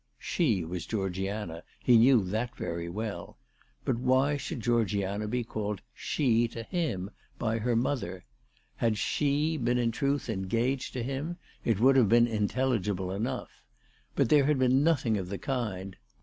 [0.17, 1.61] "She" was Georgiana.
[1.83, 3.37] He knew that very well.
[3.85, 8.25] But why should Georgiana be called" She" to him, by her mother?
[8.77, 13.61] Had" She" been in truth engaged to him it would have been intelligible enough.
[14.15, 15.95] But there had been nothing of the kind.